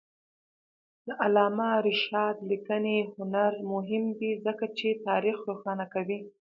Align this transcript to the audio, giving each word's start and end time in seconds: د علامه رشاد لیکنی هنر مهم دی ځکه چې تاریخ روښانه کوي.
د 1.07 1.07
علامه 1.23 1.69
رشاد 1.87 2.35
لیکنی 2.51 2.97
هنر 3.15 3.51
مهم 3.73 4.05
دی 4.19 4.31
ځکه 4.45 4.65
چې 4.77 4.87
تاریخ 5.07 5.37
روښانه 5.49 5.85
کوي. 5.93 6.19